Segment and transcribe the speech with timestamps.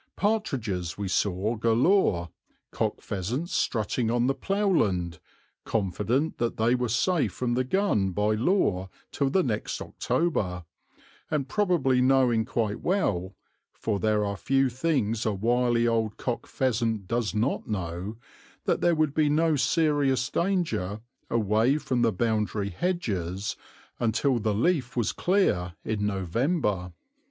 [0.15, 2.31] Partridges we saw galore,
[2.71, 5.19] cock pheasants strutting on the ploughland,
[5.63, 10.65] confident that they were safe from the gun by law till the next October,
[11.29, 13.35] and probably knowing quite well
[13.73, 18.17] for there are few things a wily old cock pheasant does not know
[18.65, 20.99] that there would be no serious danger,
[21.29, 23.55] away from boundary hedges,
[23.99, 26.91] until the leaf was clear in November.